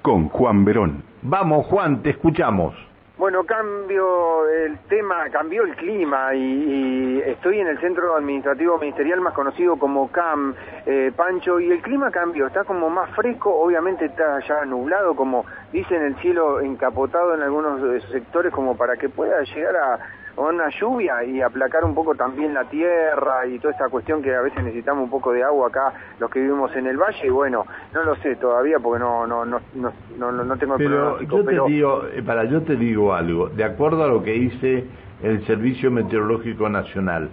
[0.00, 1.02] con Juan Verón.
[1.22, 2.74] Vamos, Juan, te escuchamos.
[3.22, 9.32] Bueno, cambio el tema, cambió el clima y, estoy en el centro administrativo ministerial más
[9.32, 10.54] conocido como CAM,
[10.86, 15.44] eh, Pancho, y el clima cambió, está como más fresco, obviamente está ya nublado, como
[15.72, 19.98] dicen el cielo encapotado en algunos eh, sectores como para que pueda llegar a
[20.36, 24.40] una lluvia y aplacar un poco también la tierra y toda esta cuestión que a
[24.40, 27.66] veces necesitamos un poco de agua acá los que vivimos en el valle y bueno
[27.92, 31.70] no lo sé todavía porque no no no no no, tengo el pero yo te
[31.70, 34.84] digo eh, para yo te digo algo de acuerdo a lo que dice
[35.22, 37.28] el Servicio Meteorológico Nacional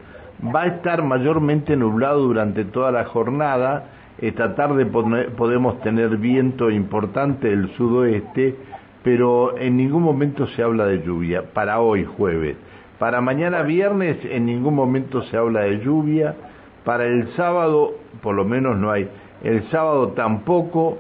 [0.53, 3.89] va a estar mayormente nublado durante toda la jornada.
[4.19, 8.55] Esta tarde podemos tener viento importante del sudoeste
[9.03, 12.57] pero en ningún momento se habla de lluvia para hoy jueves
[12.99, 16.35] para mañana viernes en ningún momento se habla de lluvia.
[16.83, 19.09] Para el sábado, por lo menos no hay.
[19.41, 20.97] El sábado tampoco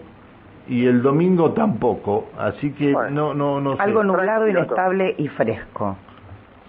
[0.67, 2.29] y el domingo tampoco.
[2.37, 3.75] Así que no, no, no.
[3.77, 5.97] Algo nublado, inestable y fresco.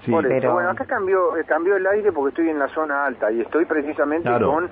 [0.05, 0.55] Sí, pero...
[0.55, 3.67] Bueno, acá cambió, eh, cambió el aire porque estoy en la zona alta y estoy
[3.67, 4.69] precisamente con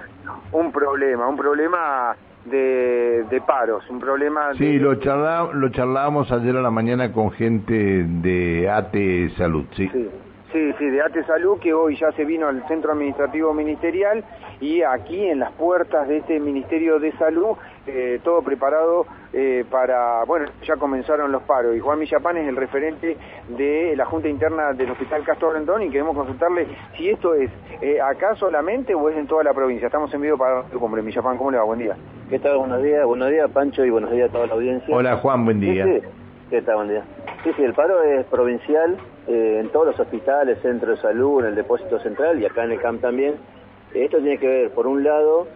[0.52, 4.54] un problema, un problema de, de paros, un problema...
[4.54, 9.90] Sí, lo, charla, lo charlábamos ayer a la mañana con gente de ATE Salud, sí.
[9.92, 10.08] sí.
[10.52, 14.24] Sí, sí, de ATE Salud, que hoy ya se vino al Centro Administrativo Ministerial
[14.60, 20.24] y aquí en las puertas de este Ministerio de Salud, eh, todo preparado eh, para,
[20.24, 21.76] bueno, ya comenzaron los paros.
[21.76, 23.18] Y Juan Millapán es el referente
[23.58, 27.50] de la Junta Interna del Hospital Castro Rendón y queremos consultarle si esto es
[27.82, 29.86] eh, acá solamente o es en toda la provincia.
[29.86, 31.64] Estamos en vivo para hombre Millapán, ¿cómo le va?
[31.64, 31.96] Buen día.
[32.30, 32.56] ¿Qué tal?
[32.56, 34.96] Buenos días, buenos días Pancho y buenos días a toda la audiencia.
[34.96, 35.84] Hola Juan, buen día.
[36.48, 36.76] ¿Qué tal?
[36.76, 37.04] Buen día.
[37.44, 38.96] Sí, sí, el paro es provincial
[39.28, 42.72] eh, en todos los hospitales, centros de salud, en el depósito central y acá en
[42.72, 43.34] el CAMP también.
[43.94, 45.46] Esto tiene que ver, por un lado,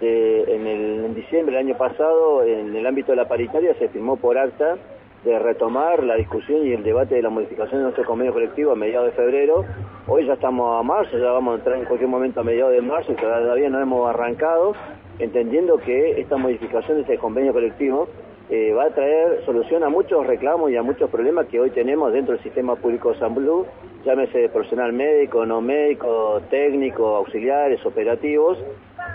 [0.00, 4.16] en, el, en diciembre del año pasado, en el ámbito de la paritaria, se firmó
[4.16, 4.76] por acta
[5.24, 8.76] de retomar la discusión y el debate de la modificación de nuestro convenio colectivo a
[8.76, 9.64] mediados de febrero.
[10.06, 12.82] Hoy ya estamos a marzo, ya vamos a entrar en cualquier momento a mediados de
[12.82, 14.74] marzo y todavía no hemos arrancado,
[15.18, 18.08] entendiendo que esta modificación de este convenio colectivo
[18.50, 22.12] eh, va a traer solución a muchos reclamos y a muchos problemas que hoy tenemos
[22.12, 23.66] dentro del sistema público San Blue,
[24.06, 28.56] llámese personal médico, no médico, técnico, auxiliares, operativos.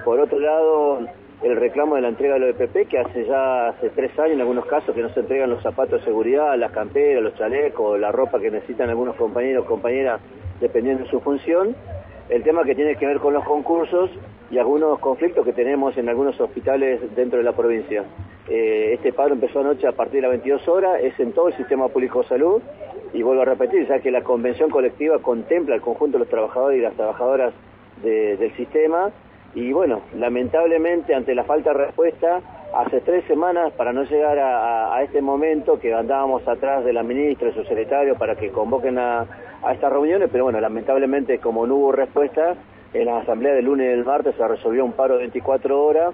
[0.05, 0.99] Por otro lado,
[1.41, 4.41] el reclamo de la entrega de los EPP, que hace ya hace tres años en
[4.41, 8.11] algunos casos que no se entregan los zapatos de seguridad, las camperas, los chalecos, la
[8.11, 10.21] ropa que necesitan algunos compañeros compañeras
[10.61, 11.75] dependiendo de su función.
[12.29, 14.11] El tema que tiene que ver con los concursos
[14.51, 18.03] y algunos conflictos que tenemos en algunos hospitales dentro de la provincia.
[18.49, 21.55] Eh, este paro empezó anoche a partir de las 22 horas, es en todo el
[21.55, 22.61] sistema público de salud
[23.13, 26.79] y vuelvo a repetir, ya que la convención colectiva contempla el conjunto de los trabajadores
[26.79, 27.53] y las trabajadoras
[28.01, 29.11] del sistema
[29.55, 32.41] y bueno, lamentablemente ante la falta de respuesta,
[32.75, 37.49] hace tres semanas para no llegar a, este momento que andábamos atrás de la ministra
[37.49, 39.25] y su secretario para que convoquen a,
[39.63, 42.55] a estas reuniones, pero bueno, lamentablemente como no hubo respuesta,
[42.93, 46.13] en la asamblea del lunes y del martes se resolvió un paro de 24 horas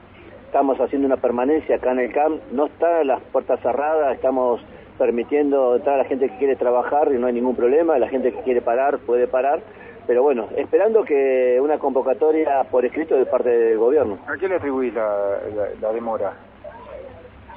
[0.50, 4.60] estamos haciendo una permanencia acá en el CAMP, no están las puertas cerradas, estamos
[4.98, 8.34] permitiendo entrar a la gente que quiere trabajar y no hay ningún problema, la gente
[8.34, 9.60] que quiere parar puede parar,
[10.08, 14.18] pero bueno, esperando que una convocatoria por escrito de parte del gobierno.
[14.28, 16.34] ¿A qué le atribuís la, demora?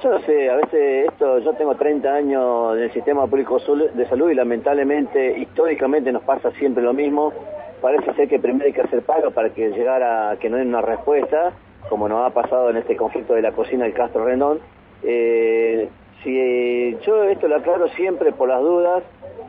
[0.03, 3.59] Yo no sé, a veces esto, yo tengo 30 años en el sistema público
[3.95, 7.33] de salud y lamentablemente, históricamente nos pasa siempre lo mismo.
[7.81, 10.67] Parece ser que primero hay que hacer pago para que llegara a que no den
[10.67, 11.53] una respuesta
[11.89, 14.59] como nos ha pasado en este conflicto de la cocina del Castro Rendón.
[15.03, 15.89] Eh,
[17.05, 19.03] yo esto lo aclaro siempre por las dudas,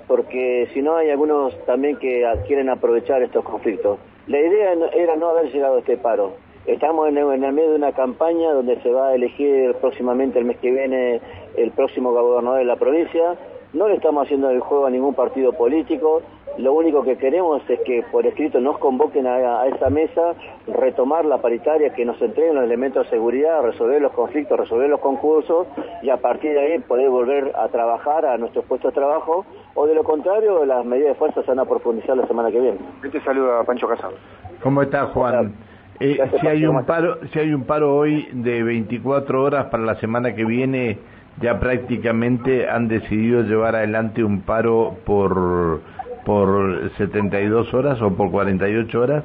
[0.08, 3.98] porque si no hay algunos también que quieren aprovechar estos conflictos.
[4.26, 6.32] La idea era no haber llegado a este paro.
[6.66, 10.56] Estamos en el, medio de una campaña donde se va a elegir próximamente el mes
[10.58, 11.20] que viene
[11.56, 13.36] el próximo gobernador de la provincia.
[13.74, 16.22] No le estamos haciendo el juego a ningún partido político.
[16.58, 20.34] Lo único que queremos es que por escrito nos convoquen a, esa mesa,
[20.66, 25.00] retomar la paritaria, que nos entreguen los elementos de seguridad, resolver los conflictos, resolver los
[25.00, 25.66] concursos
[26.02, 29.86] y a partir de ahí poder volver a trabajar a nuestros puestos de trabajo o
[29.86, 32.78] de lo contrario las medidas de fuerza se van a profundizar la semana que viene.
[33.10, 34.14] Te saluda Pancho Casado.
[34.62, 35.54] ¿Cómo está Juan?
[36.00, 39.94] Eh, si hay un paro, si hay un paro hoy de 24 horas para la
[39.96, 40.98] semana que viene,
[41.40, 45.80] ya prácticamente han decidido llevar adelante un paro por
[46.24, 49.24] por 72 horas o por 48 horas?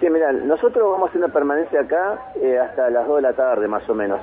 [0.00, 3.32] Sí, mira, nosotros vamos a hacer una permanencia acá eh, hasta las 2 de la
[3.34, 4.20] tarde más o menos.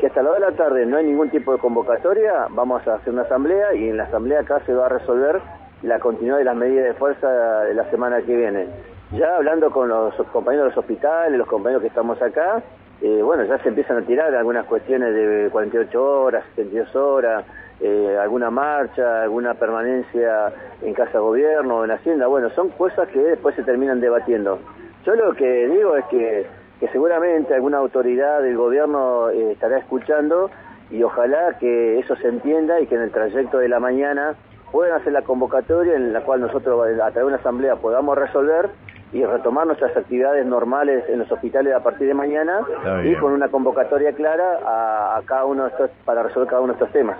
[0.00, 2.94] Si hasta las 2 de la tarde no hay ningún tipo de convocatoria, vamos a
[2.94, 5.40] hacer una asamblea y en la asamblea acá se va a resolver
[5.82, 7.28] la continuidad de las medidas de fuerza
[7.64, 8.66] de la semana que viene.
[9.12, 12.62] Ya hablando con los compañeros de los hospitales, los compañeros que estamos acá,
[13.00, 17.44] eh, bueno, ya se empiezan a tirar algunas cuestiones de 48 horas, 72 horas,
[17.80, 20.52] eh, alguna marcha, alguna permanencia
[20.82, 22.26] en casa gobierno en Hacienda.
[22.26, 24.58] Bueno, son cosas que después se terminan debatiendo.
[25.04, 26.46] Yo lo que digo es que,
[26.80, 30.50] que seguramente alguna autoridad del gobierno eh, estará escuchando
[30.90, 34.34] y ojalá que eso se entienda y que en el trayecto de la mañana
[34.72, 38.70] puedan hacer la convocatoria en la cual nosotros a través de una asamblea podamos resolver
[39.12, 42.60] y retomar nuestras actividades normales en los hospitales a partir de mañana
[43.04, 46.78] y con una convocatoria clara a, cada uno de estos, para resolver cada uno de
[46.78, 47.16] estos temas.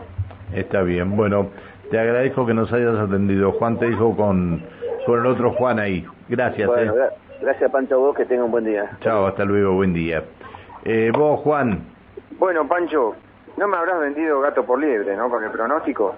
[0.55, 1.49] Está bien, bueno,
[1.91, 3.53] te agradezco que nos hayas atendido.
[3.53, 4.63] Juan te dijo con,
[5.07, 6.07] con el otro Juan ahí.
[6.29, 6.67] Gracias.
[6.67, 7.09] Bueno, eh.
[7.41, 8.91] Gracias Pancho, vos que tenga un buen día.
[9.01, 10.25] Chao, hasta luego, buen día.
[10.85, 11.81] Eh, vos, Juan.
[12.39, 13.15] Bueno, Pancho,
[13.57, 15.31] no me habrás vendido gato por liebre, ¿no?
[15.31, 16.15] Con el pronóstico.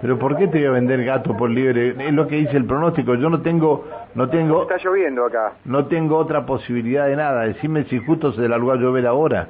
[0.00, 1.94] Pero ¿por qué te voy a vender gato por libre?
[1.98, 3.14] Es lo que dice el pronóstico.
[3.14, 4.62] Yo no tengo, no tengo.
[4.62, 5.52] Está lloviendo acá.
[5.64, 7.42] No tengo otra posibilidad de nada.
[7.42, 9.48] Decime si justo se largó a llover ahora.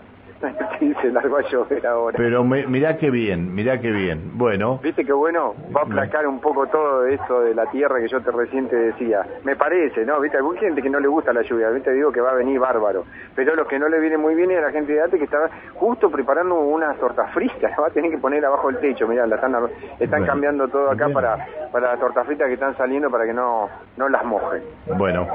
[0.78, 2.16] Sí, se largó a llover ahora.
[2.16, 4.32] Pero me, mirá qué bien, mirá qué bien.
[4.34, 4.80] Bueno.
[4.82, 8.20] Viste qué bueno, va a aplacar un poco todo esto de la tierra que yo
[8.20, 9.26] te reciente decía.
[9.44, 10.20] Me parece, ¿no?
[10.20, 12.58] Viste, hay gente que no le gusta la lluvia, viste, digo que va a venir
[12.58, 13.04] bárbaro.
[13.34, 15.50] Pero lo que no le viene muy bien es la gente de Ate que está
[15.74, 19.26] justo preparando unas tortas fritas, la va a tener que poner abajo del techo, mirá,
[19.26, 19.54] la están,
[19.98, 23.68] están cambiando todo acá para, para las tortas fritas que están saliendo para que no,
[23.96, 24.62] no las mojen.
[24.96, 25.26] Bueno,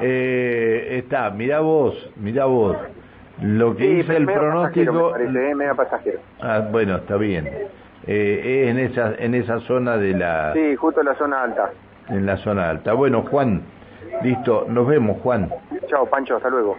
[0.00, 2.76] eh, está, mirá vos, mirá vos.
[3.42, 5.12] Lo que dice el pronóstico...
[5.12, 6.18] Pasajero, pasajero.
[6.40, 7.46] Ah, bueno, está bien.
[8.06, 10.52] Eh, es en esa, en esa zona de la...
[10.52, 11.70] Sí, justo en la zona alta.
[12.08, 12.92] En la zona alta.
[12.92, 13.62] Bueno, Juan,
[14.22, 14.66] listo.
[14.68, 15.50] Nos vemos, Juan.
[15.86, 16.36] Chao, Pancho.
[16.36, 16.76] Hasta luego.